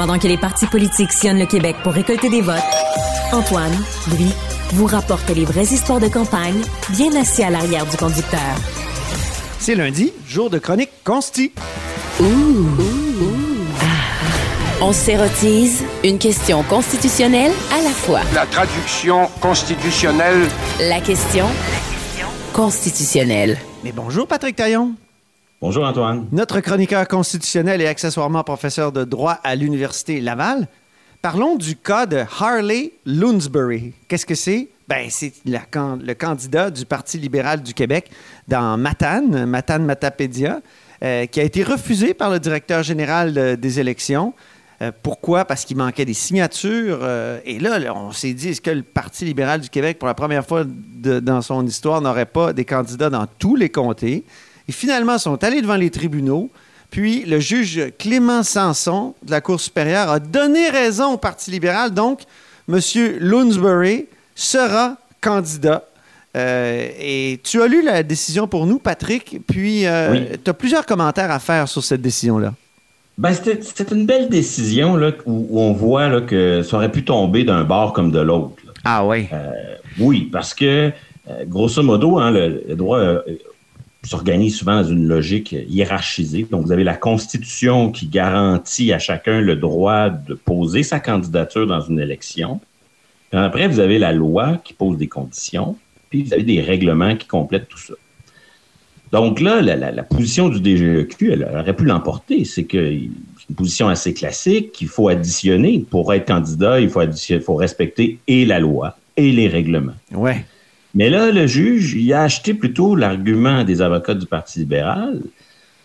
Pendant 0.00 0.18
que 0.18 0.26
les 0.26 0.38
partis 0.38 0.64
politiques 0.64 1.12
sillonnent 1.12 1.40
le 1.40 1.44
Québec 1.44 1.76
pour 1.82 1.92
récolter 1.92 2.30
des 2.30 2.40
votes, 2.40 2.56
Antoine, 3.32 3.76
lui, 4.16 4.32
vous 4.72 4.86
rapporte 4.86 5.28
les 5.28 5.44
vraies 5.44 5.74
histoires 5.74 6.00
de 6.00 6.08
campagne, 6.08 6.62
bien 6.88 7.14
assis 7.16 7.42
à 7.42 7.50
l'arrière 7.50 7.84
du 7.84 7.98
conducteur. 7.98 8.40
C'est 9.58 9.74
lundi, 9.74 10.10
jour 10.26 10.48
de 10.48 10.58
chronique 10.58 10.88
consti. 11.04 11.52
On 14.80 14.92
s'érotise 14.94 15.84
une 16.02 16.18
question 16.18 16.62
constitutionnelle 16.62 17.52
à 17.70 17.82
la 17.82 17.90
fois. 17.90 18.20
La 18.32 18.46
traduction 18.46 19.28
constitutionnelle. 19.42 20.48
La 20.80 21.00
question 21.02 21.44
constitutionnelle. 22.54 23.58
Mais 23.84 23.92
bonjour 23.92 24.26
Patrick 24.26 24.56
Taillon. 24.56 24.94
Bonjour 25.62 25.84
Antoine. 25.84 26.26
Notre 26.32 26.60
chroniqueur 26.60 27.06
constitutionnel 27.06 27.82
et 27.82 27.86
accessoirement 27.86 28.42
professeur 28.42 28.92
de 28.92 29.04
droit 29.04 29.38
à 29.44 29.54
l'Université 29.54 30.18
Laval. 30.18 30.68
Parlons 31.20 31.56
du 31.56 31.76
cas 31.76 32.06
de 32.06 32.24
Harley 32.40 32.92
Loonsbury. 33.04 33.92
Qu'est-ce 34.08 34.24
que 34.24 34.34
c'est? 34.34 34.68
Ben, 34.88 35.08
c'est 35.10 35.34
le 35.44 36.14
candidat 36.14 36.70
du 36.70 36.86
Parti 36.86 37.18
libéral 37.18 37.62
du 37.62 37.74
Québec 37.74 38.10
dans 38.48 38.78
Matane, 38.78 39.44
Matane 39.44 39.84
Matapédia, 39.84 40.62
euh, 41.04 41.26
qui 41.26 41.40
a 41.40 41.42
été 41.42 41.62
refusé 41.62 42.14
par 42.14 42.30
le 42.30 42.40
directeur 42.40 42.82
général 42.82 43.36
euh, 43.36 43.54
des 43.54 43.80
élections. 43.80 44.32
Euh, 44.80 44.92
pourquoi? 45.02 45.44
Parce 45.44 45.66
qu'il 45.66 45.76
manquait 45.76 46.06
des 46.06 46.14
signatures. 46.14 47.06
et 47.44 47.58
là, 47.58 47.78
on 47.94 48.12
s'est 48.12 48.32
dit, 48.32 48.48
est-ce 48.48 48.62
que 48.62 48.70
le 48.70 48.82
Parti 48.82 49.26
libéral 49.26 49.60
du 49.60 49.68
Québec, 49.68 49.98
pour 49.98 50.08
la 50.08 50.14
première 50.14 50.46
fois 50.46 50.64
dans 50.64 51.42
son 51.42 51.66
histoire, 51.66 52.00
n'aurait 52.00 52.24
pas 52.24 52.54
des 52.54 52.64
candidats 52.64 53.10
dans 53.10 53.26
tous 53.26 53.56
les 53.56 53.68
comtés? 53.68 54.24
Et 54.70 54.72
finalement, 54.72 55.14
ils 55.16 55.18
sont 55.18 55.42
allés 55.42 55.62
devant 55.62 55.74
les 55.74 55.90
tribunaux. 55.90 56.48
Puis 56.92 57.24
le 57.24 57.40
juge 57.40 57.80
Clément 57.98 58.44
Sanson 58.44 59.14
de 59.24 59.32
la 59.32 59.40
Cour 59.40 59.58
supérieure 59.60 60.08
a 60.08 60.20
donné 60.20 60.70
raison 60.70 61.14
au 61.14 61.16
Parti 61.16 61.50
libéral. 61.50 61.90
Donc, 61.92 62.20
M. 62.68 62.78
Loonsbury 63.18 64.06
sera 64.36 64.96
candidat. 65.20 65.82
Euh, 66.36 66.88
et 67.00 67.40
tu 67.42 67.60
as 67.60 67.66
lu 67.66 67.82
la 67.82 68.04
décision 68.04 68.46
pour 68.46 68.64
nous, 68.64 68.78
Patrick, 68.78 69.40
puis 69.48 69.86
euh, 69.88 70.12
Oui. 70.12 70.20
tu 70.44 70.48
as 70.50 70.54
plusieurs 70.54 70.86
commentaires 70.86 71.32
à 71.32 71.40
faire 71.40 71.66
sur 71.66 71.82
cette 71.82 72.00
décision-là. 72.02 72.54
Ben, 73.18 73.32
c'était 73.34 73.58
c'était 73.60 73.92
une 73.92 74.06
belle 74.06 74.28
décision 74.28 74.94
là, 74.94 75.10
où, 75.26 75.48
où 75.50 75.60
on 75.60 75.72
voit 75.72 76.06
là, 76.08 76.20
que 76.20 76.62
ça 76.62 76.76
aurait 76.76 76.92
pu 76.92 77.04
tomber 77.04 77.42
d'un 77.42 77.64
bord 77.64 77.92
comme 77.92 78.12
de 78.12 78.20
l'autre. 78.20 78.54
Ah 78.84 79.04
oui. 79.04 79.26
Oui, 79.98 80.28
parce 80.32 80.54
que, 80.54 80.92
euh, 81.28 81.44
grosso 81.44 81.82
modo, 81.82 82.18
hein, 82.20 82.30
le, 82.30 82.62
le 82.68 82.76
droit 82.76 82.98
euh, 82.98 83.20
s'organise 84.08 84.56
souvent 84.56 84.82
dans 84.82 84.88
une 84.88 85.06
logique 85.06 85.54
hiérarchisée. 85.68 86.46
Donc, 86.50 86.64
vous 86.64 86.72
avez 86.72 86.84
la 86.84 86.96
Constitution 86.96 87.90
qui 87.92 88.06
garantit 88.06 88.92
à 88.92 88.98
chacun 88.98 89.40
le 89.40 89.56
droit 89.56 90.08
de 90.08 90.34
poser 90.34 90.82
sa 90.82 91.00
candidature 91.00 91.66
dans 91.66 91.80
une 91.82 92.00
élection. 92.00 92.60
Puis 93.30 93.38
après, 93.38 93.68
vous 93.68 93.78
avez 93.78 93.98
la 93.98 94.12
loi 94.12 94.58
qui 94.64 94.72
pose 94.72 94.96
des 94.96 95.06
conditions, 95.06 95.76
puis 96.08 96.22
vous 96.24 96.32
avez 96.32 96.42
des 96.42 96.60
règlements 96.60 97.14
qui 97.14 97.26
complètent 97.26 97.68
tout 97.68 97.78
ça. 97.78 97.94
Donc 99.12 99.40
là, 99.40 99.60
la, 99.60 99.76
la- 99.76 100.02
position 100.02 100.48
du 100.48 100.58
DGEQ, 100.58 101.32
elle 101.32 101.44
aurait 101.44 101.74
pu 101.74 101.84
l'emporter. 101.84 102.44
C'est 102.44 102.64
que 102.64 102.78
une 102.78 103.56
position 103.56 103.88
assez 103.88 104.14
classique 104.14 104.70
qu'il 104.72 104.86
faut 104.88 105.08
additionner. 105.08 105.84
Pour 105.90 106.14
être 106.14 106.26
candidat, 106.26 106.80
il 106.80 106.88
faut, 106.88 107.00
faut 107.44 107.54
respecter 107.56 108.18
et 108.28 108.44
la 108.44 108.60
loi 108.60 108.96
et 109.16 109.32
les 109.32 109.48
règlements. 109.48 109.96
Ouais. 110.12 110.44
Mais 110.94 111.08
là, 111.08 111.30
le 111.30 111.46
juge, 111.46 111.94
il 111.94 112.12
a 112.12 112.22
acheté 112.22 112.54
plutôt 112.54 112.96
l'argument 112.96 113.64
des 113.64 113.80
avocats 113.80 114.14
du 114.14 114.26
Parti 114.26 114.60
libéral 114.60 115.20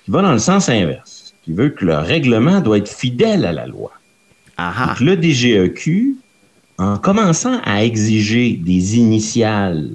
qui 0.03 0.11
va 0.11 0.21
dans 0.21 0.31
le 0.31 0.39
sens 0.39 0.69
inverse, 0.69 1.33
qui 1.43 1.53
veut 1.53 1.69
que 1.69 1.85
le 1.85 1.97
règlement 1.97 2.61
doit 2.61 2.77
être 2.77 2.89
fidèle 2.89 3.45
à 3.45 3.51
la 3.51 3.67
loi. 3.67 3.91
Ah 4.57 4.73
ah. 4.77 4.87
Donc, 4.87 4.99
le 5.01 5.15
DGEQ, 5.15 6.15
en 6.77 6.97
commençant 6.97 7.59
à 7.63 7.83
exiger 7.83 8.53
des 8.53 8.97
initiales 8.97 9.89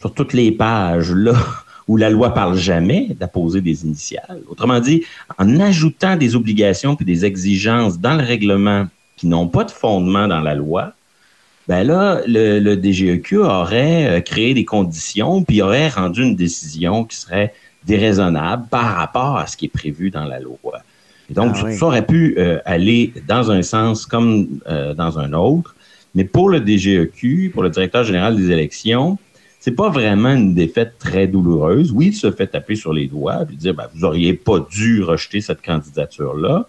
sur 0.00 0.12
toutes 0.12 0.32
les 0.32 0.52
pages 0.52 1.12
là 1.12 1.34
où 1.88 1.96
la 1.96 2.08
loi 2.08 2.32
parle 2.32 2.56
jamais 2.56 3.08
d'apposer 3.18 3.60
des 3.60 3.84
initiales, 3.84 4.40
autrement 4.48 4.80
dit, 4.80 5.02
en 5.36 5.60
ajoutant 5.60 6.16
des 6.16 6.34
obligations 6.34 6.96
puis 6.96 7.04
des 7.04 7.26
exigences 7.26 7.98
dans 7.98 8.14
le 8.14 8.24
règlement 8.24 8.86
qui 9.16 9.26
n'ont 9.26 9.48
pas 9.48 9.64
de 9.64 9.70
fondement 9.70 10.26
dans 10.26 10.40
la 10.40 10.54
loi, 10.54 10.94
ben 11.68 11.82
là, 11.84 12.20
le, 12.26 12.58
le 12.60 12.76
DGEQ 12.76 13.38
aurait 13.38 14.06
euh, 14.06 14.20
créé 14.20 14.52
des 14.54 14.64
conditions 14.64 15.42
puis 15.42 15.62
aurait 15.62 15.88
rendu 15.88 16.22
une 16.22 16.36
décision 16.36 17.04
qui 17.04 17.16
serait 17.16 17.54
déraisonnable 17.86 18.66
par 18.70 18.96
rapport 18.96 19.36
à 19.38 19.46
ce 19.46 19.56
qui 19.56 19.66
est 19.66 19.68
prévu 19.68 20.10
dans 20.10 20.24
la 20.24 20.40
loi. 20.40 20.58
Et 21.30 21.34
donc, 21.34 21.52
Ah 21.54 21.58
ça- 21.60 21.64
oui. 21.66 21.76
ça 21.76 21.86
aurait 21.86 22.04
pu 22.06 22.34
euh, 22.38 22.58
aller 22.66 23.12
dans 23.28 23.50
un 23.50 23.62
sens 23.62 24.04
comme 24.06 24.46
euh, 24.68 24.92
dans 24.94 25.18
un 25.18 25.32
autre. 25.32 25.74
Mais 26.14 26.24
pour 26.24 26.48
le 26.48 26.60
DGEQ, 26.60 27.50
pour 27.52 27.62
le 27.62 27.70
directeur 27.70 28.04
général 28.04 28.36
des 28.36 28.50
élections, 28.50 29.18
c'est 29.58 29.72
pas 29.74 29.88
vraiment 29.88 30.32
une 30.34 30.54
défaite 30.54 30.94
très 30.98 31.26
douloureuse. 31.26 31.92
Oui, 31.92 32.08
il 32.08 32.14
se 32.14 32.30
fait 32.30 32.46
taper 32.46 32.76
sur 32.76 32.92
les 32.92 33.06
doigts 33.06 33.44
puis 33.46 33.56
dire 33.56 33.72
ben, 33.74 33.86
vous 33.94 34.04
auriez 34.04 34.34
pas 34.34 34.60
dû 34.70 35.02
rejeter 35.02 35.40
cette 35.40 35.62
candidature-là. 35.62 36.68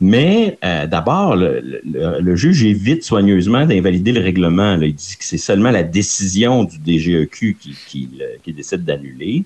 Mais 0.00 0.58
euh, 0.64 0.86
d'abord, 0.86 1.36
le, 1.36 1.60
le- 1.84 2.20
le 2.20 2.36
juge 2.36 2.64
évite 2.64 3.04
soigneusement 3.04 3.64
d'invalider 3.64 4.12
le 4.12 4.20
règlement. 4.20 4.76
là. 4.76 4.86
Il 4.86 4.94
dit 4.94 5.16
que 5.18 5.24
c'est 5.24 5.38
seulement 5.38 5.70
la 5.70 5.82
décision 5.84 6.64
du 6.64 6.76
DGEQ 6.84 7.56
qui, 7.60 7.76
qui, 7.86 8.08
le- 8.18 8.38
qui 8.42 8.52
décide 8.52 8.84
d'annuler. 8.84 9.44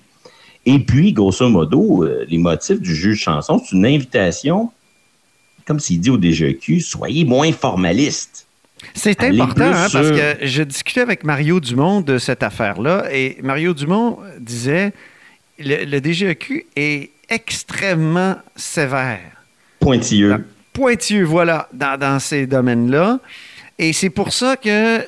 Et 0.65 0.79
puis, 0.79 1.13
grosso 1.13 1.47
modo, 1.49 2.03
euh, 2.03 2.25
les 2.27 2.37
motifs 2.37 2.81
du 2.81 2.93
juge 2.95 3.19
Chanson, 3.21 3.61
c'est 3.63 3.75
une 3.75 3.85
invitation, 3.85 4.71
comme 5.65 5.79
s'il 5.79 5.99
dit 6.01 6.09
au 6.09 6.17
DGEQ, 6.19 6.81
soyez 6.81 7.23
moins 7.25 7.51
formaliste. 7.53 8.45
C'est 8.93 9.21
important 9.23 9.65
hein, 9.65 9.87
parce 9.91 10.09
que 10.11 10.45
je 10.47 10.63
discutais 10.63 11.01
avec 11.01 11.23
Mario 11.23 11.59
Dumont 11.59 12.01
de 12.01 12.17
cette 12.17 12.43
affaire-là 12.43 13.07
et 13.13 13.37
Mario 13.43 13.73
Dumont 13.73 14.17
disait 14.39 14.93
le, 15.59 15.83
le 15.85 15.99
DGEQ 16.01 16.65
est 16.75 17.09
extrêmement 17.29 18.35
sévère. 18.55 19.38
Pointilleux. 19.79 20.45
pointilleux, 20.73 21.23
voilà, 21.25 21.67
dans, 21.73 21.97
dans 21.99 22.19
ces 22.19 22.45
domaines-là. 22.47 23.19
Et 23.77 23.93
c'est 23.93 24.09
pour 24.09 24.33
ça 24.33 24.55
que, 24.57 24.99
euh, 24.99 25.03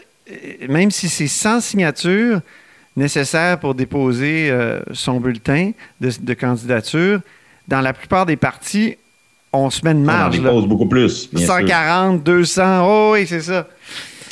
même 0.70 0.92
si 0.92 1.10
c'est 1.10 1.28
sans 1.28 1.62
signature 1.62 2.42
nécessaire 2.96 3.60
pour 3.60 3.76
déposer 3.76 4.50
euh, 4.50 4.80
son 4.94 5.20
bulletin 5.20 5.72
de, 6.00 6.10
de 6.20 6.34
candidature, 6.34 7.20
dans 7.68 7.82
la 7.82 7.94
plupart 7.94 8.26
des 8.26 8.36
partis, 8.38 8.96
on 9.54 9.70
se 9.70 9.82
met 9.84 9.92
On 9.92 9.98
en 9.98 10.06
marge. 10.06 10.40
dépose 10.42 10.66
beaucoup 10.66 10.88
plus. 10.88 11.30
bien 11.32 11.46
sûr. 11.46 11.56
140, 11.56 12.24
200, 12.24 12.82
oh 12.88 13.12
oui, 13.14 13.26
c'est 13.28 13.42
ça. 13.42 13.68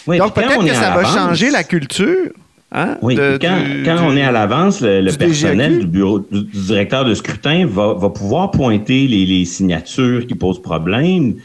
Oui, 0.08 0.18
Donc 0.18 0.34
peut-être 0.34 0.58
on 0.58 0.66
que 0.66 0.74
ça 0.74 0.92
va 0.96 1.04
changer 1.06 1.52
la 1.52 1.64
culture. 1.64 2.32
Hein, 2.72 2.98
Oui, 3.02 3.16
de- 3.16 3.38
quand, 3.42 3.58
du- 3.64 3.84
quand 3.84 3.96
du- 3.96 4.02
on 4.04 4.16
est 4.16 4.22
à 4.22 4.32
l'avance, 4.32 4.82
le, 4.82 5.02
le 5.02 5.12
du 5.12 5.18
personnel 5.18 5.80
du 5.80 5.88
bureau 5.88 6.20
du, 6.20 6.44
du 6.44 6.58
directeur 6.62 7.04
de 7.04 7.14
scrutin 7.16 7.66
va, 7.66 7.94
va 7.94 8.10
pouvoir 8.10 8.52
pointer 8.52 9.08
les, 9.08 9.26
les 9.26 9.46
signatures 9.46 10.28
qui 10.28 10.36
posent 10.36 10.62
problème. 10.62 11.36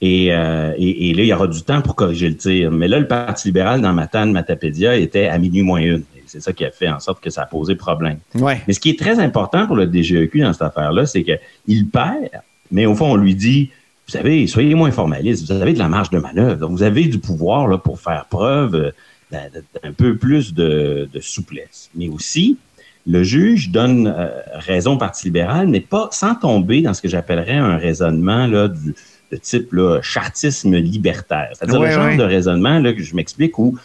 Et, 0.00 0.32
euh, 0.34 0.72
et, 0.76 1.10
et 1.10 1.14
là, 1.14 1.22
il 1.22 1.28
y 1.28 1.32
aura 1.32 1.46
du 1.46 1.62
temps 1.62 1.80
pour 1.80 1.94
corriger 1.94 2.28
le 2.28 2.36
tir. 2.36 2.72
Mais 2.72 2.88
là, 2.88 2.98
le 2.98 3.06
Parti 3.06 3.48
libéral 3.48 3.80
dans 3.80 3.92
Matane, 3.92 4.32
Matapédia 4.32 4.96
était 4.96 5.26
à 5.28 5.38
minuit 5.38 5.62
moins 5.62 5.80
une. 5.80 6.02
C'est 6.26 6.40
ça 6.42 6.52
qui 6.52 6.64
a 6.64 6.70
fait 6.72 6.88
en 6.88 6.98
sorte 6.98 7.22
que 7.22 7.30
ça 7.30 7.42
a 7.42 7.46
posé 7.46 7.76
problème. 7.76 8.16
Ouais. 8.34 8.60
Mais 8.66 8.72
ce 8.74 8.80
qui 8.80 8.90
est 8.90 8.98
très 8.98 9.20
important 9.20 9.66
pour 9.68 9.76
le 9.76 9.86
DGEQ 9.86 10.40
dans 10.40 10.52
cette 10.52 10.62
affaire-là, 10.62 11.06
c'est 11.06 11.22
qu'il 11.22 11.86
perd, 11.88 12.30
mais 12.72 12.86
au 12.86 12.94
fond, 12.96 13.12
on 13.12 13.16
lui 13.16 13.34
dit 13.36 13.70
vous 14.08 14.12
savez, 14.12 14.46
soyez 14.48 14.74
moins 14.74 14.90
formaliste, 14.90 15.44
vous 15.46 15.52
avez 15.62 15.72
de 15.74 15.78
la 15.78 15.88
marge 15.88 16.10
de 16.10 16.18
manœuvre, 16.18 16.66
vous 16.68 16.82
avez 16.82 17.04
du 17.04 17.18
pouvoir 17.18 17.68
là, 17.68 17.78
pour 17.78 18.00
faire 18.00 18.24
preuve 18.28 18.92
d'un 19.32 19.92
peu 19.92 20.16
plus 20.16 20.54
de, 20.54 21.08
souplesse. 21.20 21.90
Mais 21.94 22.08
aussi, 22.08 22.58
le 23.06 23.22
juge 23.22 23.70
donne 23.70 24.06
euh, 24.06 24.28
raison 24.54 24.92
au 24.92 24.98
Parti 24.98 25.24
libéral, 25.24 25.66
mais 25.66 25.80
pas 25.80 26.08
sans 26.12 26.34
tomber 26.34 26.82
dans 26.82 26.94
ce 26.94 27.02
que 27.02 27.08
j'appellerais 27.08 27.56
un 27.56 27.76
raisonnement 27.76 28.46
là, 28.46 28.68
du, 28.68 28.94
de 29.32 29.36
type 29.36 29.72
là, 29.72 30.00
chartisme 30.02 30.76
libertaire. 30.76 31.50
C'est-à-dire 31.54 31.80
le 31.80 31.90
genre 31.90 32.16
de 32.16 32.22
raisonnement 32.22 32.78
là, 32.78 32.92
que 32.92 33.02
je 33.02 33.16
m'explique 33.16 33.58
où, 33.58 33.76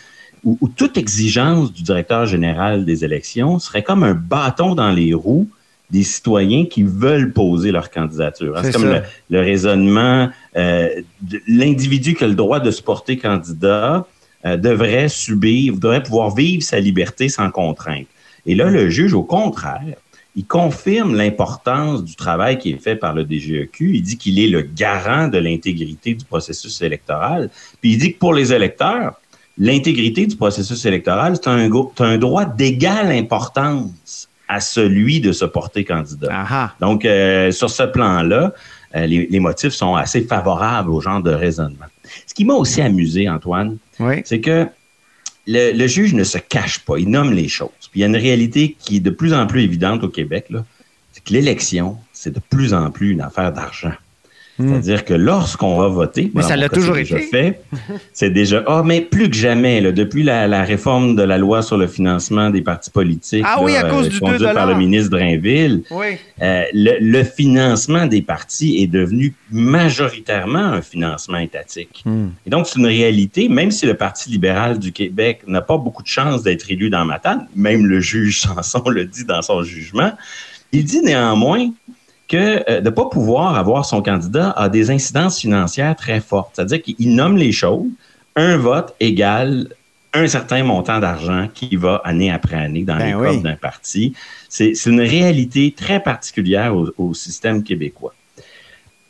où, 0.43 0.67
toute 0.67 0.97
exigence 0.97 1.73
du 1.73 1.81
directeur 1.81 2.25
général 2.25 2.85
des 2.85 3.03
élections 3.03 3.57
serait 3.57 3.83
comme 3.83 4.03
un 4.03 4.13
bâton 4.13 4.75
dans 4.75 4.91
les 4.91 5.13
roues 5.13 5.49
des 5.89 6.03
citoyens 6.03 6.65
qui 6.65 6.83
veulent 6.83 7.31
poser 7.31 7.71
leur 7.71 7.89
candidature. 7.89 8.59
C'est 8.61 8.73
comme 8.73 9.01
le, 9.29 9.39
raisonnement, 9.39 10.29
euh, 10.57 10.89
l'individu 11.47 12.13
qui 12.13 12.25
a 12.25 12.27
le 12.27 12.35
droit 12.35 12.59
de 12.59 12.71
se 12.71 12.81
porter 12.81 13.17
candidat 13.17 14.05
euh, 14.47 14.57
devrait 14.57 15.09
subir, 15.09 15.75
devrait 15.75 16.03
pouvoir 16.03 16.33
vivre 16.33 16.63
sa 16.63 16.79
liberté 16.79 17.29
sans 17.29 17.51
contrainte. 17.51 18.07
Et 18.45 18.55
là, 18.55 18.69
le 18.69 18.89
juge, 18.89 19.13
au 19.13 19.23
contraire, 19.23 19.95
il 20.35 20.45
confirme 20.45 21.15
l'importance 21.15 22.03
du 22.03 22.15
travail 22.15 22.57
qui 22.59 22.71
est 22.71 22.81
fait 22.81 22.95
par 22.95 23.13
le 23.13 23.23
DGEQ. 23.23 23.95
Il 23.95 24.01
dit 24.03 24.17
qu'il 24.17 24.39
est 24.39 24.47
le 24.47 24.61
garant 24.61 25.27
de 25.27 25.37
l'intégrité 25.37 26.13
du 26.13 26.23
processus 26.23 26.81
électoral. 26.81 27.49
Puis 27.81 27.93
il 27.93 27.97
dit 27.97 28.13
que 28.13 28.19
pour 28.19 28.33
les 28.33 28.53
électeurs, 28.53 29.19
l'intégrité 29.57 30.27
du 30.27 30.35
processus 30.35 30.85
électoral, 30.85 31.35
c'est 31.35 31.49
un, 31.49 31.69
un 31.99 32.17
droit 32.17 32.45
d'égale 32.45 33.11
importance 33.11 34.29
à 34.47 34.59
celui 34.59 35.19
de 35.19 35.31
se 35.31 35.45
porter 35.45 35.83
candidat. 35.83 36.71
Donc, 36.79 37.03
euh, 37.05 37.51
sur 37.51 37.69
ce 37.69 37.83
plan-là, 37.83 38.53
euh, 38.95 39.05
les, 39.05 39.39
motifs 39.39 39.73
sont 39.73 39.95
assez 39.95 40.21
favorables 40.21 40.89
au 40.89 41.01
genre 41.01 41.21
de 41.21 41.31
raisonnement. 41.31 41.85
Ce 42.37 42.43
qui 42.43 42.45
m'a 42.45 42.53
aussi 42.53 42.81
amusé, 42.81 43.27
Antoine, 43.27 43.79
c'est 44.23 44.41
que 44.41 44.67
le, 45.47 45.87
juge 45.87 46.13
ne 46.13 46.23
se 46.23 46.37
cache 46.37 46.85
pas, 46.85 46.99
il 46.99 47.09
nomme 47.09 47.33
les 47.33 47.47
choses. 47.47 47.71
Puis 47.89 47.99
il 47.99 48.01
y 48.01 48.03
a 48.03 48.07
une 48.07 48.15
réalité 48.15 48.77
qui 48.77 48.97
est 48.97 48.99
de 48.99 49.09
plus 49.09 49.33
en 49.33 49.47
plus 49.47 49.63
évidente 49.63 50.03
au 50.03 50.09
Québec, 50.09 50.45
c'est 51.11 51.23
que 51.23 51.33
l'élection, 51.33 51.97
c'est 52.13 52.35
de 52.35 52.39
plus 52.39 52.75
en 52.75 52.91
plus 52.91 53.09
une 53.09 53.21
affaire 53.21 53.51
d'argent. 53.51 53.93
Hmm. 54.59 54.69
C'est-à-dire 54.69 55.05
que 55.05 55.13
lorsqu'on 55.13 55.77
va 55.77 55.87
voter, 55.87 56.31
mais 56.33 56.41
ça 56.41 56.55
l'a 56.55 56.67
toujours 56.67 56.97
été 56.97 57.19
fait, 57.19 57.61
c'est 58.13 58.31
déjà 58.31 58.63
ah 58.65 58.81
mais 58.83 59.01
plus 59.01 59.29
que 59.29 59.35
jamais 59.35 59.81
là, 59.81 59.91
depuis 59.91 60.23
la, 60.23 60.63
réforme 60.63 61.15
de 61.15 61.21
la 61.21 61.37
loi 61.37 61.61
sur 61.61 61.77
le 61.77 61.85
financement 61.85 62.49
des 62.49 62.61
partis 62.61 62.89
politiques 62.89 63.45
ah, 63.47 63.61
oui, 63.61 63.75
à 63.75 63.83
cause 63.83 64.09
euh, 64.23 64.53
par 64.53 64.65
le 64.65 64.75
ministre 64.75 65.11
Drainville, 65.11 65.83
oui. 65.91 66.17
euh, 66.41 66.63
le, 66.73 67.23
financement 67.23 68.07
des 68.07 68.23
partis 68.23 68.81
est 68.81 68.87
devenu 68.87 69.33
majoritairement 69.51 70.59
un 70.59 70.81
financement 70.81 71.37
étatique. 71.37 72.01
Hmm. 72.05 72.29
Et 72.45 72.49
donc 72.49 72.67
c'est 72.67 72.79
une 72.79 72.87
réalité, 72.87 73.49
même 73.49 73.69
si 73.69 73.85
le 73.85 73.93
Parti 73.93 74.31
libéral 74.31 74.79
du 74.79 74.91
Québec 74.91 75.41
n'a 75.45 75.61
pas 75.61 75.77
beaucoup 75.77 76.01
de 76.01 76.07
chances 76.07 76.41
d'être 76.41 76.71
élu 76.71 76.89
dans 76.89 77.05
Matane, 77.05 77.47
même 77.55 77.85
le 77.85 77.99
juge 77.99 78.41
Sanson 78.41 78.83
le 78.89 79.05
dit 79.05 79.25
dans 79.25 79.43
son 79.43 79.61
jugement, 79.61 80.13
il 80.71 80.83
dit 80.83 81.01
néanmoins 81.01 81.69
que 82.27 82.63
euh, 82.69 82.81
de 82.81 82.85
ne 82.85 82.89
pas 82.89 83.05
pouvoir 83.05 83.55
avoir 83.55 83.85
son 83.85 84.01
candidat 84.01 84.51
a 84.51 84.69
des 84.69 84.91
incidences 84.91 85.39
financières 85.39 85.95
très 85.95 86.19
fortes. 86.19 86.51
C'est-à-dire 86.53 86.81
qu'il 86.81 87.15
nomme 87.15 87.37
les 87.37 87.51
choses. 87.51 87.87
Un 88.35 88.57
vote 88.57 88.93
égale 88.99 89.69
un 90.13 90.27
certain 90.27 90.63
montant 90.63 90.99
d'argent 90.99 91.47
qui 91.53 91.75
va 91.75 92.01
année 92.03 92.31
après 92.31 92.55
année 92.55 92.83
dans 92.83 92.97
ben 92.97 93.05
les 93.05 93.13
coffres 93.13 93.43
d'un 93.43 93.55
parti. 93.55 94.13
C'est 94.49 94.73
une 94.85 95.01
réalité 95.01 95.73
très 95.77 96.01
particulière 96.01 96.73
au 96.75 97.13
système 97.13 97.61
québécois. 97.61 98.13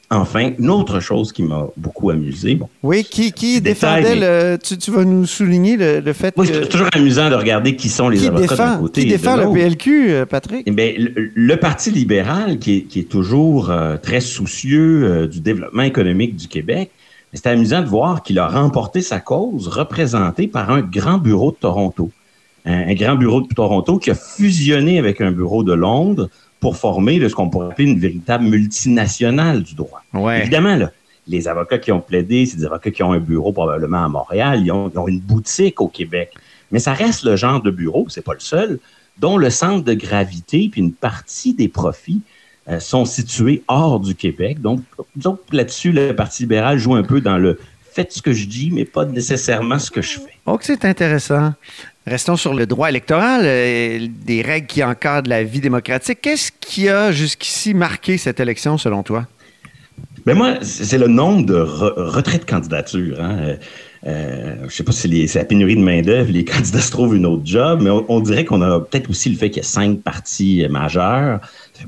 Enfin, 0.09 0.51
une 0.57 0.69
autre 0.69 1.01
chose 1.01 1.33
qui 1.33 1.44
m'a 1.44 1.68
beaucoup 1.75 2.12
amusé. 2.12 2.57
oui, 2.81 3.04
qui, 3.04 3.33
qui 3.33 3.59
défendait 3.59 4.15
le. 4.15 4.57
Tu, 4.57 4.89
vas 4.89 5.04
nous 5.04 5.25
souligner 5.25 5.75
le, 5.75 6.13
fait 6.13 6.33
que. 6.33 6.45
c'est 6.45 6.69
toujours 6.69 6.88
amusant 6.94 7.30
de 7.30 7.36
regarder 7.36 7.75
qui 7.75 7.89
sont 7.89 8.07
les 8.07 8.25
avocats 8.25 8.56
d'un 8.56 8.77
côté. 8.77 9.01
Qui 9.01 9.07
défend 9.09 9.36
le 9.36 9.51
PLQ, 9.51 10.12
euh, 10.12 10.25
Patrick? 10.25 10.63
Eh 10.65 10.71
bien, 10.71 10.94
le, 10.98 11.56
Parti 11.56 11.92
libéral, 11.92 12.57
qui 12.59 12.88
est, 12.95 13.09
toujours 13.09 13.69
euh, 13.69 13.98
très 13.98 14.21
soucieux 14.21 15.04
euh, 15.04 15.27
du 15.27 15.42
développement 15.42 15.83
économique 15.83 16.38
du 16.38 16.48
Québec, 16.48 16.89
c'est 17.33 17.48
amusant 17.48 17.81
de 17.81 17.88
voir 17.88 18.24
qu'il 18.24 18.39
a 18.39 18.48
remporté 18.48 19.01
sa 19.01 19.19
cause 19.19 19.68
représentée 19.68 20.48
par 20.48 20.71
un 20.71 20.81
grand 20.81 21.18
bureau 21.18 21.51
de 21.51 21.57
Toronto. 21.57 22.12
un 22.65 22.94
grand 22.94 23.15
bureau 23.15 23.42
de 23.42 23.48
Toronto 23.54 23.98
qui 23.98 24.12
a 24.12 24.15
fusionné 24.15 25.00
avec 25.00 25.19
un 25.19 25.31
bureau 25.31 25.63
de 25.63 25.74
Londres 25.74 26.30
pour 26.67 26.75
former 26.75 27.17
de 27.17 27.29
ce 27.29 27.33
qu'on 27.33 27.49
pourrait 27.49 27.67
appeler 27.67 27.87
une 27.87 27.97
véritable 27.97 28.43
multinationale 28.43 29.63
du 29.63 29.73
droit. 29.73 30.01
Évidemment, 30.41 30.77
les 31.25 31.47
avocats 31.47 31.77
qui 31.77 31.93
ont 31.93 32.01
plaidé, 32.01 32.45
c'est 32.45 32.57
des 32.57 32.65
avocats 32.65 32.91
qui 32.91 33.03
ont 33.03 33.13
un 33.13 33.21
bureau 33.21 33.53
probablement 33.53 34.03
à 34.03 34.09
Montréal, 34.09 34.63
ils 34.65 34.71
ont, 34.73 35.07
une 35.07 35.21
boutique 35.21 35.79
au 35.79 35.87
Québec. 35.87 36.33
Mais 36.73 36.79
ça 36.79 36.91
reste 36.91 37.23
le 37.23 37.37
genre 37.37 37.61
de 37.61 37.71
bureau, 37.71 38.07
c'est 38.09 38.21
pas 38.21 38.33
le 38.33 38.41
seul, 38.41 38.79
dont 39.17 39.37
le 39.37 39.49
centre 39.49 39.85
de 39.85 39.93
gravité 39.93 40.67
puis 40.69 40.81
une 40.81 40.91
partie 40.91 41.53
des 41.53 41.69
profits 41.69 42.19
euh, 42.67 42.81
sont 42.81 43.05
situés 43.05 43.63
hors 43.69 44.01
du 44.01 44.13
Québec. 44.13 44.59
Donc, 44.59 44.81
là-dessus, 45.53 45.93
le 45.93 46.13
Parti 46.13 46.43
libéral 46.43 46.79
joue 46.79 46.95
un 46.95 47.03
peu 47.03 47.21
dans 47.21 47.37
le 47.37 47.61
faites 47.97 48.13
ce 48.13 48.21
que 48.21 48.31
je 48.31 48.45
dis, 48.45 48.69
mais 48.71 48.85
pas 48.85 49.05
nécessairement 49.05 49.79
ce 49.79 49.89
que 49.89 50.03
je 50.03 50.19
fais. 50.19 50.38
Oh, 50.45 50.59
c'est 50.61 50.85
intéressant. 50.85 51.53
Restons 52.05 52.35
sur 52.35 52.53
le 52.53 52.67
droit 52.67 52.89
électoral, 52.89 53.41
euh, 53.44 54.07
des 54.23 54.44
règles 54.44 54.67
qui 54.67 54.83
encadrent 54.83 55.27
la 55.27 55.44
vie 55.44 55.61
démocratique. 55.61 56.19
Qu'est-ce 56.21 56.51
qui 56.61 56.89
a 56.89 57.11
jusqu'ici 57.11 57.73
marqué 57.73 58.19
cette 58.19 58.39
élection, 58.39 58.77
selon 58.77 59.01
toi? 59.01 59.25
Ben 60.27 60.35
moi, 60.38 60.57
c'est 60.61 60.99
le 60.99 61.07
nombre 61.07 61.44
de 61.47 61.55
retraits 61.55 62.41
de 62.41 62.45
candidatures. 62.45 63.19
Hein. 63.19 63.38
Euh, 63.39 63.55
euh, 64.05 64.55
je 64.59 64.65
ne 64.65 64.69
sais 64.69 64.83
pas 64.83 64.91
si 64.91 65.27
c'est 65.27 65.39
la 65.39 65.45
pénurie 65.45 65.75
de 65.75 65.81
main-d'œuvre, 65.81 66.31
les 66.31 66.45
candidats 66.53 66.81
se 66.81 66.91
trouvent 66.91 67.15
une 67.15 67.25
autre 67.25 67.45
job, 67.45 67.79
mais 67.81 67.89
on, 67.89 68.19
dirait 68.19 68.45
qu'on 68.45 68.61
a 68.61 68.79
peut-être 68.79 69.09
aussi 69.09 69.29
le 69.29 69.38
fait 69.38 69.49
qu'il 69.49 69.63
y 69.63 69.65
a 69.65 69.67
cinq 69.67 70.01
partis 70.01 70.67
majeurs. 70.69 71.39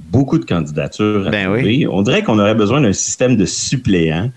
beaucoup 0.10 0.40
de 0.40 0.46
candidatures 0.46 1.30
ben 1.30 1.52
Oui. 1.52 1.86
On 1.88 2.02
dirait 2.02 2.24
qu'on 2.24 2.40
aurait 2.40 2.56
besoin 2.56 2.82
d'un 2.82 2.94
système 2.94 3.36
de 3.36 3.46
suppléants 3.46 4.32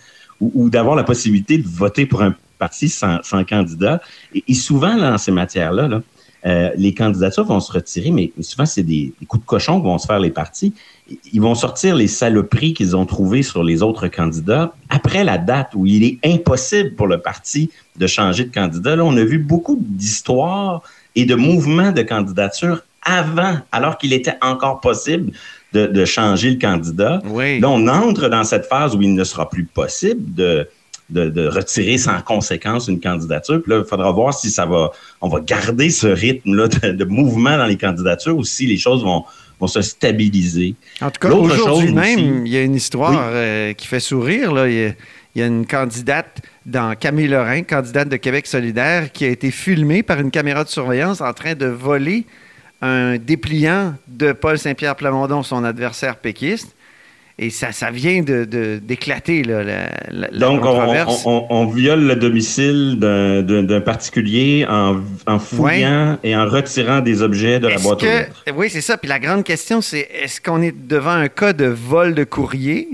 ou 0.54 0.70
d'avoir 0.70 0.96
la 0.96 1.04
possibilité 1.04 1.58
de 1.58 1.68
voter 1.68 2.06
pour 2.06 2.22
un 2.22 2.34
parti 2.62 2.88
sans, 2.88 3.44
candidat. 3.44 4.00
Et, 4.34 4.54
souvent, 4.54 4.96
dans 4.96 5.18
ces 5.18 5.32
matières-là, 5.32 6.02
euh, 6.44 6.70
les 6.76 6.94
candidatures 6.94 7.44
vont 7.44 7.60
se 7.60 7.72
retirer, 7.72 8.10
mais 8.10 8.32
souvent, 8.40 8.66
c'est 8.66 8.82
des, 8.82 9.12
coups 9.26 9.42
de 9.42 9.48
cochon 9.48 9.80
que 9.80 9.84
vont 9.84 9.98
se 9.98 10.06
faire 10.06 10.20
les 10.20 10.30
partis. 10.30 10.72
Ils 11.32 11.40
vont 11.40 11.56
sortir 11.56 11.96
les 11.96 12.06
saloperies 12.06 12.72
qu'ils 12.74 12.94
ont 12.96 13.06
trouvées 13.06 13.42
sur 13.42 13.64
les 13.64 13.82
autres 13.82 14.06
candidats 14.08 14.74
après 14.90 15.24
la 15.24 15.38
date 15.38 15.70
où 15.74 15.86
il 15.86 16.04
est 16.04 16.18
impossible 16.24 16.94
pour 16.94 17.08
le 17.08 17.18
parti 17.18 17.70
de 17.96 18.06
changer 18.06 18.44
de 18.44 18.52
candidat. 18.52 18.96
Là, 18.96 19.04
on 19.04 19.16
a 19.16 19.24
vu 19.24 19.38
beaucoup 19.38 19.76
d'histoires 19.80 20.82
et 21.16 21.24
de 21.24 21.34
mouvements 21.34 21.92
de 21.92 22.02
candidature 22.02 22.82
avant, 23.02 23.56
alors 23.72 23.98
qu'il 23.98 24.12
était 24.12 24.36
encore 24.40 24.80
possible 24.80 25.32
de, 25.72 26.04
changer 26.04 26.50
le 26.50 26.58
candidat. 26.58 27.22
Là, 27.24 27.68
on 27.68 27.86
entre 27.88 28.28
dans 28.28 28.44
cette 28.44 28.66
phase 28.66 28.94
où 28.94 29.02
il 29.02 29.14
ne 29.14 29.24
sera 29.24 29.48
plus 29.48 29.64
possible 29.64 30.34
de, 30.34 30.68
de, 31.12 31.46
retirer 31.46 31.98
sans 31.98 32.20
conséquence 32.20 32.88
une 32.88 33.00
candidature. 33.00 33.62
Puis 33.62 33.72
là, 33.72 33.78
il 33.78 33.88
faudra 33.88 34.10
voir 34.12 34.34
si 34.34 34.50
ça 34.50 34.66
va, 34.66 34.90
on 35.20 35.28
va 35.28 35.40
garder 35.40 35.90
ce 35.90 36.06
rythme-là 36.06 36.68
de, 36.68 37.04
mouvement 37.04 37.56
dans 37.56 37.66
les 37.66 37.76
candidatures 37.76 38.36
ou 38.36 38.44
si 38.44 38.66
les 38.66 38.78
choses 38.78 39.02
vont, 39.02 39.24
vont 39.60 39.66
se 39.66 39.82
stabiliser. 39.82 40.74
En 41.00 41.10
tout 41.10 41.20
cas, 41.20 41.34
aujourd'hui 41.34 41.92
même, 41.92 42.46
il 42.46 42.52
y 42.52 42.56
a 42.56 42.62
une 42.62 42.74
histoire 42.74 43.30
euh, 43.32 43.72
qui 43.72 43.86
fait 43.86 44.00
sourire. 44.00 44.52
Là. 44.52 44.68
Il, 44.68 44.94
y 45.34 45.42
a, 45.42 45.46
une 45.46 45.66
candidate 45.66 46.42
dans 46.66 46.94
Camille 46.94 47.28
Lorrain, 47.28 47.62
candidate 47.62 48.08
de 48.08 48.16
Québec 48.16 48.46
solidaire, 48.46 49.10
qui 49.12 49.24
a 49.24 49.28
été 49.28 49.50
filmée 49.50 50.02
par 50.02 50.20
une 50.20 50.30
caméra 50.30 50.64
de 50.64 50.68
surveillance 50.68 51.20
en 51.20 51.32
train 51.32 51.54
de 51.54 51.66
voler 51.66 52.26
un 52.82 53.16
dépliant 53.16 53.94
de 54.08 54.32
Paul 54.32 54.58
Saint-Pierre 54.58 54.96
Plamondon, 54.96 55.42
son 55.42 55.64
adversaire 55.64 56.16
péquiste. 56.16 56.74
Et 57.38 57.48
ça, 57.48 57.72
ça 57.72 57.90
vient 57.90 58.22
d'éclater, 58.22 59.42
de, 59.42 59.52
la, 59.52 59.88
la, 60.10 60.28
Donc, 60.28 60.62
on, 60.64 61.66
viole 61.66 62.06
le 62.06 62.14
domicile 62.14 62.98
d'un 62.98 63.80
particulier 63.80 64.66
en, 64.68 65.38
fouillant 65.38 66.18
et 66.22 66.36
en 66.36 66.46
retirant 66.46 67.00
des 67.00 67.22
objets 67.22 67.58
de 67.58 67.68
la 67.68 67.78
boîte 67.78 68.02
aux 68.02 68.06
lettres. 68.06 68.44
Oui, 68.54 68.68
c'est 68.68 68.82
ça. 68.82 68.98
Puis 68.98 69.08
la 69.08 69.18
grande 69.18 69.44
question, 69.44 69.80
c'est 69.80 70.08
est-ce 70.22 70.40
qu'on 70.40 70.60
est 70.60 70.76
devant 70.76 71.12
un 71.12 71.28
cas 71.28 71.54
de 71.54 71.64
vol 71.64 72.14
de 72.14 72.24
courrier, 72.24 72.88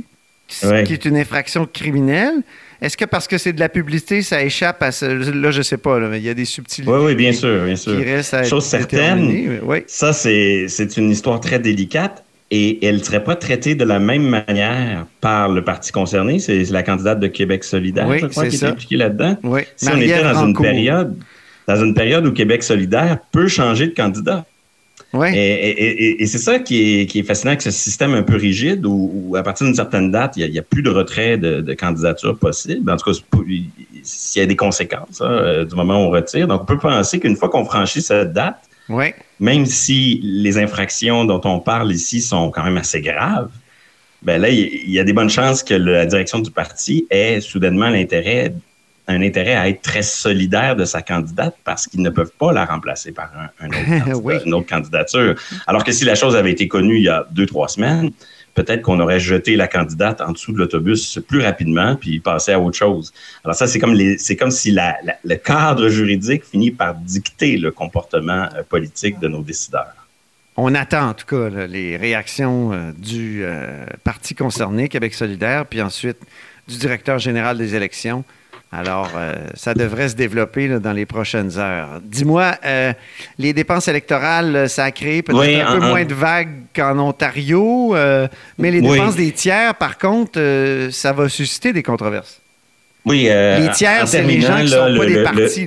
qui 0.48 0.92
est 0.92 1.04
une 1.04 1.16
infraction 1.16 1.66
criminelle? 1.66 2.42
Est-ce 2.80 2.96
que 2.96 3.04
parce 3.04 3.26
que 3.26 3.38
c'est 3.38 3.52
de 3.52 3.60
la 3.60 3.68
publicité, 3.68 4.22
ça 4.22 4.42
échappe 4.42 4.82
à 4.82 4.92
ce. 4.92 5.04
Là, 5.04 5.50
je 5.50 5.62
sais 5.62 5.78
pas, 5.78 5.98
mais 5.98 6.18
il 6.18 6.24
y 6.24 6.28
a 6.28 6.34
des 6.34 6.44
subtilités. 6.44 6.92
Oui, 6.92 7.00
oui, 7.04 7.14
bien 7.14 7.32
sûr, 7.32 7.64
bien 7.64 7.76
sûr. 7.76 8.00
Chose 8.44 8.64
certaine, 8.64 9.60
ça, 9.86 10.12
c'est 10.12 10.96
une 10.96 11.10
histoire 11.10 11.40
très 11.40 11.58
délicate 11.58 12.24
et 12.50 12.86
elle 12.86 12.98
ne 12.98 13.02
serait 13.02 13.24
pas 13.24 13.36
traitée 13.36 13.74
de 13.74 13.84
la 13.84 13.98
même 13.98 14.22
manière 14.22 15.06
par 15.20 15.48
le 15.48 15.62
parti 15.62 15.92
concerné. 15.92 16.38
C'est 16.38 16.62
la 16.70 16.82
candidate 16.82 17.20
de 17.20 17.26
Québec 17.26 17.64
solidaire, 17.64 18.06
je 18.18 18.26
crois, 18.26 18.46
qui 18.46 18.56
est 18.56 18.64
impliquée 18.64 18.96
là-dedans. 18.96 19.36
Oui. 19.42 19.62
Si 19.76 19.88
on 19.88 20.00
était 20.00 20.22
dans 20.22 20.46
une 20.46 20.54
période, 20.54 21.16
dans 21.66 21.84
une 21.84 21.94
période 21.94 22.26
où 22.26 22.32
Québec 22.32 22.62
solidaire 22.62 23.18
peut 23.32 23.48
changer 23.48 23.88
de 23.88 23.94
candidat. 23.94 24.46
Ouais. 25.14 25.34
Et, 25.34 25.68
et- 25.70 26.04
et- 26.04 26.22
et 26.22 26.26
c'est 26.26 26.38
ça 26.38 26.58
qui 26.58 27.00
est, 27.00 27.06
qui 27.06 27.20
est 27.20 27.22
fascinant 27.22 27.52
avec 27.52 27.62
ce 27.62 27.70
système 27.70 28.12
un 28.12 28.22
peu 28.22 28.36
rigide 28.36 28.84
où, 28.84 29.10
où 29.14 29.36
à 29.36 29.42
partir 29.42 29.66
d'une 29.66 29.74
certaine 29.74 30.10
date, 30.10 30.34
il 30.36 30.50
n'y 30.50 30.58
a, 30.58 30.62
plus 30.62 30.82
de 30.82 30.90
retrait 30.90 31.38
de, 31.38 31.62
de 31.62 31.74
candidature 31.74 32.38
possible. 32.38 32.90
En 32.90 32.96
tout 32.98 33.10
cas, 33.10 33.18
s'il 34.02 34.40
y 34.40 34.42
a 34.42 34.46
des 34.46 34.56
conséquences 34.56 35.20
hein, 35.22 35.30
euh, 35.30 35.64
du 35.64 35.74
moment 35.74 35.94
où 36.02 36.08
on 36.08 36.10
retire. 36.10 36.46
Donc, 36.46 36.62
on 36.62 36.64
peut 36.66 36.78
penser 36.78 37.18
qu'une 37.20 37.36
fois 37.36 37.48
qu'on 37.48 37.64
franchit 37.64 38.02
cette 38.02 38.32
date, 38.32 38.56
Ouais. 38.90 39.14
même 39.40 39.66
si 39.66 40.20
les 40.22 40.56
infractions 40.58 41.24
dont 41.26 41.40
on 41.44 41.58
parle 41.60 41.92
ici 41.92 42.20
sont 42.22 42.50
quand 42.50 42.64
même 42.64 42.78
assez 42.78 43.00
graves, 43.02 43.50
ben 44.22 44.40
là, 44.40 44.48
il 44.48 44.58
il 44.86 44.90
y 44.90 44.98
a 44.98 45.04
des 45.04 45.12
bonnes 45.12 45.28
chances 45.30 45.62
que 45.62 45.74
la 45.74 46.06
direction 46.06 46.38
du 46.38 46.50
parti 46.50 47.06
ait 47.10 47.40
soudainement 47.40 47.88
l'intérêt, 47.90 48.54
un 49.08 49.22
intérêt 49.22 49.54
à 49.54 49.68
être 49.68 49.82
très 49.82 50.02
solidaire 50.02 50.76
de 50.76 50.84
sa 50.84 51.02
candidate 51.02 51.56
parce 51.64 51.86
qu'ils 51.86 52.02
ne 52.02 52.10
peuvent 52.10 52.32
pas 52.38 52.52
la 52.52 52.64
remplacer 52.64 53.10
par 53.12 53.30
un, 53.36 53.66
un 53.66 53.68
autre 53.68 53.88
candidat- 54.04 54.16
Oui. 54.18 54.34
une 54.46 54.54
autre 54.54 54.68
candidature. 54.68 55.34
Alors 55.66 55.82
que 55.84 55.92
si 55.92 56.04
la 56.04 56.14
chose 56.14 56.36
avait 56.36 56.52
été 56.52 56.68
connue 56.68 56.96
il 56.98 57.04
y 57.04 57.08
a 57.08 57.26
deux, 57.30 57.46
trois 57.46 57.68
semaines, 57.68 58.10
peut-être 58.54 58.82
qu'on 58.82 58.98
aurait 59.00 59.20
jeté 59.20 59.56
la 59.56 59.66
candidate 59.68 60.20
en 60.20 60.32
dessous 60.32 60.52
de 60.52 60.58
l'autobus 60.58 61.20
plus 61.26 61.40
rapidement 61.40 61.96
puis 61.96 62.20
passé 62.20 62.52
à 62.52 62.60
autre 62.60 62.76
chose. 62.76 63.12
Alors 63.44 63.54
ça, 63.54 63.66
c'est 63.66 63.78
comme 63.78 63.94
les, 63.94 64.18
c'est 64.18 64.36
comme 64.36 64.50
si 64.50 64.70
la- 64.72 64.96
la- 65.04 65.16
le 65.24 65.36
cadre 65.36 65.88
juridique 65.88 66.44
finit 66.44 66.70
par 66.70 66.94
dicter 66.94 67.56
le 67.56 67.70
comportement 67.70 68.48
euh, 68.56 68.62
politique 68.68 69.18
de 69.20 69.28
nos 69.28 69.42
décideurs. 69.42 69.94
On 70.56 70.74
attend 70.74 71.10
en 71.10 71.14
tout 71.14 71.24
cas 71.26 71.48
là, 71.48 71.66
les 71.68 71.96
réactions 71.96 72.72
euh, 72.72 72.90
du 72.98 73.42
euh, 73.44 73.86
parti 74.02 74.34
concerné, 74.34 74.88
Québec 74.88 75.14
solidaire, 75.14 75.64
puis 75.66 75.80
ensuite 75.80 76.18
du 76.66 76.76
directeur 76.76 77.18
général 77.20 77.56
des 77.56 77.74
élections. 77.76 78.24
Alors, 78.70 79.12
euh, 79.16 79.34
ça 79.54 79.72
devrait 79.72 80.10
se 80.10 80.14
développer 80.14 80.68
là, 80.68 80.78
dans 80.78 80.92
les 80.92 81.06
prochaines 81.06 81.56
heures. 81.58 82.00
Dis-moi, 82.02 82.52
euh, 82.66 82.92
les 83.38 83.54
dépenses 83.54 83.88
électorales, 83.88 84.54
euh, 84.54 84.68
ça 84.68 84.84
a 84.84 84.90
créé 84.90 85.22
peut-être 85.22 85.38
Oui, 85.40 85.58
un 85.58 85.72
peu 85.72 85.86
moins 85.86 86.04
de 86.04 86.12
vagues 86.12 86.52
qu'en 86.76 86.98
Ontario, 86.98 87.96
euh, 87.96 88.28
mais 88.58 88.70
les 88.70 88.80
Oui. 88.80 88.90
dépenses 88.90 89.16
des 89.16 89.32
tiers, 89.32 89.74
par 89.74 89.96
contre, 89.96 90.38
ça 90.92 91.12
va 91.14 91.28
susciter 91.30 91.72
des 91.72 91.82
controverses. 91.82 92.40
Oui, 93.06 93.22
les 93.22 93.70
tiers, 93.74 94.06
c'est 94.06 94.22
les 94.22 94.40
gens 94.42 94.56
qui 94.58 94.64
là, 94.68 94.88
sont 94.90 94.98
pas 94.98 95.04
le- 95.04 95.14
des 95.14 95.22
partis. 95.22 95.66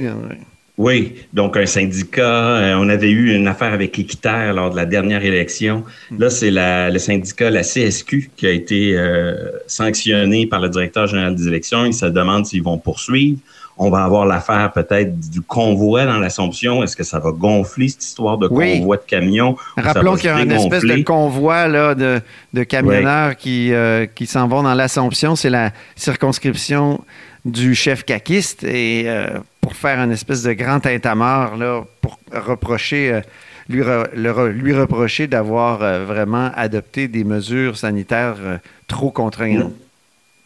Oui, 0.81 1.13
donc 1.31 1.57
un 1.57 1.65
syndicat. 1.67 2.57
euh, 2.57 2.75
on 2.79 2.89
avait 2.89 3.11
eu 3.11 3.35
une 3.35 3.47
affaire 3.47 3.71
avec 3.73 3.97
Équiterre 3.99 4.53
lors 4.53 4.71
de 4.71 4.75
la 4.75 4.85
dernière 4.85 5.23
élection. 5.23 5.83
Là, 6.17 6.29
c'est 6.31 6.49
la- 6.49 6.89
le 6.89 6.97
syndicat, 6.97 7.49
la 7.51 7.61
CSQ, 7.63 8.31
qui 8.35 8.47
a 8.47 8.51
été 8.51 8.97
euh, 8.97 9.35
sanctionné 9.67 10.47
par 10.47 10.59
le 10.59 10.69
directeur 10.69 11.05
général 11.07 11.35
des 11.35 11.47
élections. 11.47 11.85
Il 11.85 11.93
se 11.93 12.07
demande 12.07 12.45
s'ils 12.47 12.63
vont 12.63 12.79
poursuivre. 12.79 13.37
On 13.77 13.89
va 13.89 14.03
avoir 14.03 14.25
l'affaire 14.25 14.71
peut-être 14.73 15.17
du 15.31 15.41
convoi 15.41 16.05
dans 16.05 16.17
l'Assomption. 16.17 16.83
Est-ce 16.83 16.95
que 16.95 17.03
ça 17.03 17.19
va 17.19 17.31
gonfler 17.31 17.87
cette 17.87 18.03
histoire 18.03 18.37
de 18.37 18.47
Oui. 18.51 18.77
convoi 18.79 18.97
de 18.97 19.03
camions? 19.07 19.55
Rappelons 19.77 20.15
qu'il 20.15 20.25
y 20.25 20.29
a 20.29 20.41
une 20.41 20.51
espèce 20.51 20.83
de 20.83 21.01
convoi 21.03 21.67
là, 21.67 21.95
de, 21.95 22.19
de 22.53 22.63
camionneurs 22.63 23.35
qui, 23.37 23.73
euh, 23.73 24.05
qui 24.13 24.25
s'en 24.27 24.47
vont 24.47 24.61
dans 24.63 24.73
l'Assomption. 24.75 25.35
C'est 25.35 25.49
la 25.49 25.71
circonscription 25.95 27.01
du 27.45 27.75
chef 27.75 28.03
caquiste. 28.03 28.63
Et 28.63 29.03
euh, 29.07 29.27
pour 29.61 29.75
faire 29.75 29.99
une 29.99 30.11
espèce 30.11 30.43
de 30.43 30.53
grand 30.53 30.79
tintamarre, 30.79 31.57
là, 31.57 31.83
pour 32.01 32.19
reprocher, 32.31 33.13
euh, 33.13 33.21
lui, 33.69 34.73
reprocher 34.73 35.27
d'avoir 35.27 35.81
euh, 35.81 36.05
vraiment 36.05 36.51
adopté 36.55 37.07
des 37.07 37.23
mesures 37.23 37.77
sanitaires 37.77 38.37
trop 38.87 39.11
contraignantes. 39.11 39.73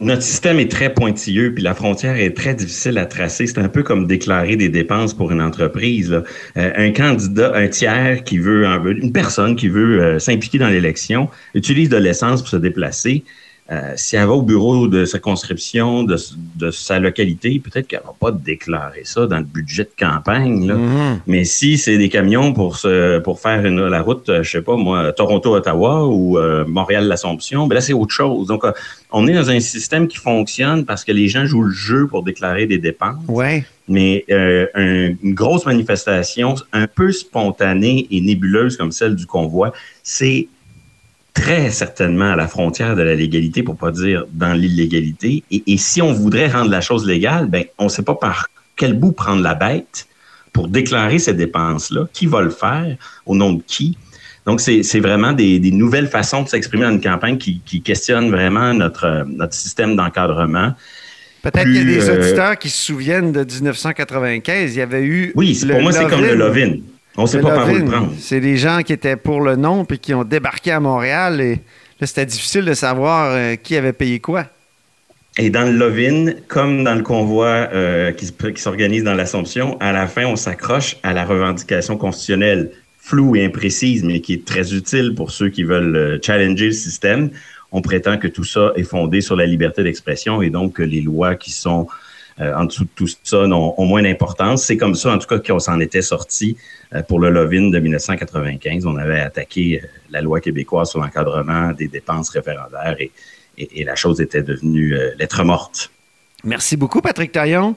Notre 0.02 0.24
système 0.24 0.60
est 0.60 0.70
très 0.70 0.94
pointilleux, 0.94 1.54
puis 1.54 1.64
la 1.64 1.74
frontière 1.74 2.18
est 2.18 2.36
très 2.36 2.54
difficile 2.54 2.98
à 2.98 3.06
tracer. 3.06 3.48
C'est 3.48 3.60
un 3.60 3.70
peu 3.70 3.82
comme 3.82 4.08
déclarer 4.08 4.58
des 4.58 4.68
dépenses 4.68 5.14
pour 5.14 5.32
une 5.32 5.42
entreprise. 5.42 6.22
un 6.58 6.92
candidat, 6.92 7.54
un 7.56 7.70
tiers 7.70 8.26
qui 8.26 8.38
veut, 8.38 8.68
un- 8.68 8.84
une 8.84 9.14
personne 9.14 9.56
qui 9.56 9.70
veut 9.70 10.20
s'impliquer 10.20 10.58
dans 10.58 10.68
l'élection, 10.68 11.30
utilise 11.54 11.88
de 11.88 11.96
l'essence 11.96 12.42
pour 12.42 12.50
se 12.50 12.58
déplacer. 12.58 13.24
Euh, 13.72 13.94
si 13.96 14.16
elle 14.16 14.28
va 14.28 14.34
au 14.34 14.44
bureau 14.44 14.88
de 14.88 15.06
circonscription 15.06 16.04
de, 16.04 16.18
de 16.56 16.70
sa 16.70 17.00
localité, 17.00 17.60
peut-être 17.60 17.88
qu'elle 17.88 18.04
va 18.06 18.14
pas 18.20 18.32
déclarer 18.32 19.02
ça 19.06 19.26
dans 19.26 19.40
le 19.40 19.44
budget 19.44 19.86
de 19.86 19.92
campagne. 20.00 20.68
Là. 20.68 20.76
Mhm. 20.76 21.20
Mais 21.26 21.46
si 21.46 21.80
c'est 21.80 21.98
des 21.98 22.10
camions 22.10 22.54
pour 22.54 22.78
se, 22.78 23.18
pour 23.20 23.40
faire 23.40 23.66
une- 23.66 23.88
la 23.88 24.04
route, 24.04 24.30
euh, 24.30 24.44
je 24.44 24.52
sais 24.52 24.62
pas 24.62 24.76
moi, 24.76 25.12
Toronto-Ottawa 25.14 26.06
ou 26.06 26.38
euh, 26.38 26.64
Montréal-l'Assomption, 26.68 27.66
ben 27.66 27.74
là 27.74 27.82
c'est 27.82 27.94
autre 27.94 28.14
chose. 28.14 28.46
Donc 28.48 28.64
euh, 28.66 28.72
on 29.12 29.26
est 29.28 29.34
dans 29.34 29.50
un 29.50 29.60
système 29.60 30.08
qui 30.08 30.18
fonctionne 30.18 30.86
parce 30.86 31.04
que 31.04 31.12
les 31.12 31.28
gens 31.28 31.46
jouent 31.48 31.64
le 31.64 31.74
jeu 31.74 32.06
pour 32.06 32.22
déclarer 32.22 32.68
des 32.68 32.78
dépenses. 32.78 33.24
Ouais. 33.28 33.66
Mais 33.88 34.26
euh, 34.30 34.68
un- 34.76 35.14
une 35.24 35.34
grosse 35.34 35.66
manifestation 35.66 36.54
un 36.72 36.86
peu 36.86 37.12
spontanée 37.12 38.08
et 38.12 38.22
nébuleuse 38.22 38.78
comme 38.78 38.92
celle 38.92 39.16
du 39.16 39.26
convoi, 39.26 39.74
c'est 40.04 40.48
très 41.36 41.70
certainement 41.70 42.32
à 42.32 42.36
la 42.36 42.48
frontière 42.48 42.96
de 42.96 43.04
la 43.04 43.14
légalité, 43.14 43.62
pour 43.62 43.78
pas 43.78 43.92
dire 43.92 44.26
dans 44.34 44.54
l'illégalité. 44.54 45.44
Et, 45.52 45.62
et 45.68 45.78
si 45.78 46.02
on 46.02 46.12
voudrait 46.12 46.48
rendre 46.48 46.72
la 46.72 46.82
chose 46.82 47.06
légale, 47.06 47.48
ben 47.48 47.66
on 47.78 47.84
ne 47.84 47.90
sait 47.90 48.02
pas 48.02 48.16
par 48.16 48.48
quel 48.76 48.94
bout 48.94 49.12
prendre 49.12 49.44
la 49.44 49.54
bête 49.54 50.08
pour 50.54 50.68
déclarer 50.68 51.20
ces 51.20 51.34
dépenses-là. 51.34 52.08
Qui 52.14 52.26
va 52.26 52.42
le 52.42 52.50
faire? 52.50 52.96
Au 53.28 53.36
nom 53.36 53.54
de 53.54 53.62
qui? 53.68 53.98
Donc, 54.46 54.62
c'est 54.62 55.00
vraiment 55.00 55.34
des, 55.34 55.60
des 55.60 55.72
nouvelles 55.72 56.08
façons 56.08 56.44
de 56.44 56.48
s'exprimer 56.48 56.86
dans 56.86 56.92
une 56.92 57.02
campagne 57.02 57.38
qui, 57.38 57.62
qui 57.66 57.82
questionnent 57.82 58.30
vraiment 58.30 58.74
notre, 58.74 59.26
notre 59.28 59.54
système 59.54 59.96
d'encadrement. 59.96 60.74
Peut-être 61.42 61.64
qu'il 61.64 61.76
y 61.76 61.80
a 61.80 61.84
des 61.84 62.10
euh, 62.10 62.20
auditeurs 62.20 62.58
qui 62.58 62.70
se 62.70 62.86
souviennent 62.86 63.32
de 63.32 63.44
1995. 63.44 64.76
Il 64.76 64.78
y 64.78 64.82
a 64.82 65.02
eu. 65.02 65.32
Oui, 65.36 65.60
le 65.64 65.74
pour 65.74 65.82
moi, 65.82 65.92
c'est 65.92 66.08
comme 66.08 66.22
le 66.22 66.36
Lovin. 66.36 66.78
On 67.18 67.24
ne 67.24 67.28
sait 67.28 67.40
pas 67.40 67.56
par 67.56 67.70
où 67.70 67.74
le 67.74 67.86
prendre. 67.86 68.12
C'est 68.20 68.42
des 68.42 68.58
gens 68.58 68.82
qui 68.84 68.94
étaient 68.94 69.16
pour 69.16 69.42
le 69.42 69.56
nom 69.56 69.86
puis 69.86 70.00
qui 70.00 70.14
ont 70.14 70.24
débarqué 70.24 70.72
à 70.72 70.80
Montréal 70.80 71.40
et 71.42 71.56
là, 72.00 72.08
c'était 72.08 72.26
difficile 72.26 72.66
de 72.66 72.74
savoir 72.74 73.32
euh, 73.34 73.56
qui 73.56 73.76
avait 73.78 73.94
payé 73.94 74.20
quoi. 74.20 74.46
Et 75.38 75.50
dans 75.50 75.64
le 75.64 75.72
Lovin, 75.78 76.32
comme 76.48 76.84
dans 76.86 76.96
le 76.96 77.04
convoi 77.04 77.48
euh, 77.74 78.12
qui, 78.14 78.26
se- 78.28 78.32
qui 78.32 78.62
s'organise 78.62 79.04
dans 79.04 79.14
l'Assomption, 79.14 79.78
à 79.82 79.92
la 79.92 80.08
fin, 80.08 80.26
on 80.26 80.36
s'accroche 80.38 80.96
à 81.04 81.12
la 81.14 81.26
revendication 81.26 81.98
constitutionnelle 81.98 82.72
floue 82.98 83.36
et 83.36 83.46
imprécise, 83.46 84.04
mais 84.04 84.20
qui 84.22 84.34
est 84.34 84.46
très 84.46 84.74
utile 84.74 85.14
pour 85.14 85.32
ceux 85.32 85.50
qui 85.50 85.64
veulent 85.64 85.96
euh, 85.96 86.20
challenger 86.22 86.68
le 86.68 86.72
système. 86.72 87.30
On 87.74 87.82
prétend 87.82 88.18
que 88.18 88.28
tout 88.30 88.46
ça 88.46 88.72
est 88.78 88.84
fondé 88.84 89.20
sur 89.20 89.36
la 89.36 89.46
liberté 89.46 89.84
d'expression 89.84 90.42
et 90.42 90.50
donc 90.50 90.74
que 90.74 90.84
les 90.84 91.02
lois 91.02 91.36
qui 91.36 91.52
sont 91.52 91.88
en 92.40 92.66
dessous 92.66 92.84
de 92.84 92.90
tout 92.96 93.08
ça 93.24 93.48
n'ont 93.48 93.74
ont 93.78 93.86
moins 93.86 94.04
d'importance. 94.04 94.64
C'est 94.66 94.78
comme 94.78 94.96
ça, 94.96 95.12
en 95.14 95.18
tout 95.20 95.28
cas, 95.28 95.40
qu'on 95.40 95.60
s'en 95.60 95.80
était 95.80 96.02
sorti 96.02 96.58
euh, 96.94 97.02
pour 97.02 97.20
le 97.20 97.30
Lovin 97.30 97.70
de 97.70 97.80
1995. 97.80 98.86
On 98.86 98.98
avait 98.98 99.22
attaqué 99.22 99.82
euh, 99.84 99.88
la 100.10 100.22
loi 100.22 100.42
québécoise 100.42 100.90
sur 100.90 101.00
l'encadrement 101.00 101.72
des 101.72 101.88
dépenses 101.88 102.30
référendaires 102.30 102.96
et, 103.00 103.12
et- 103.58 103.82
et 103.82 103.84
la 103.86 103.96
chose 103.96 104.20
était 104.20 104.44
devenue 104.44 104.94
euh, 104.96 105.12
lettre 105.18 105.44
morte. 105.44 105.92
Merci 106.44 106.76
beaucoup, 106.78 107.02
Patrick 107.02 107.32
Taillon. 107.32 107.76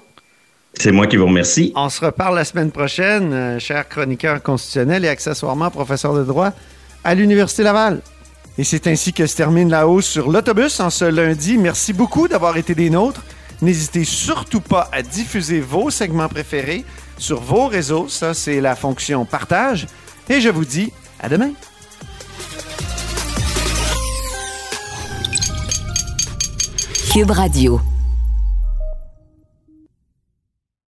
C'est 0.75 0.93
moi 0.93 1.07
qui 1.07 1.17
vous 1.17 1.27
remercie. 1.27 1.73
On 1.77 1.89
se 1.89 2.05
reparle 2.05 2.35
la 2.35 2.45
semaine 2.45 2.71
prochaine, 2.71 3.33
euh, 3.33 3.59
cher 3.59 3.89
chroniqueur 3.89 4.43
constitutionnel 4.43 5.05
et 5.05 5.09
accessoirement 5.09 5.71
professeur 5.71 6.15
de 6.15 6.25
droit 6.25 6.53
à 7.05 7.15
l'Université 7.15 7.63
Laval. 7.63 8.01
Et 8.59 8.65
c'est 8.65 8.87
ainsi 8.89 9.13
que 9.13 9.25
se 9.27 9.37
termine 9.37 9.71
la 9.71 9.87
hausse 9.87 10.07
sur 10.07 10.31
l'autobus 10.31 10.81
en 10.81 10.91
ce 10.91 11.05
lundi. 11.05 11.57
Merci 11.59 11.93
beaucoup 11.93 12.27
d'avoir 12.29 12.57
été 12.57 12.75
des 12.75 12.91
nôtres. 12.91 13.23
N'hésitez 13.61 14.05
surtout 14.05 14.61
pas 14.61 14.89
à 14.93 15.03
diffuser 15.03 15.61
vos 15.61 15.91
segments 15.91 16.29
préférés 16.29 16.85
sur 17.19 17.41
vos 17.41 17.67
réseaux. 17.67 18.09
Ça, 18.09 18.35
c'est 18.35 18.61
la 18.61 18.77
fonction 18.77 19.25
partage. 19.25 19.87
Et 20.29 20.41
je 20.41 20.49
vous 20.49 20.65
dis 20.65 20.93
à 21.21 21.29
demain. 21.29 21.51
Cube 27.13 27.31
Radio. 27.31 27.81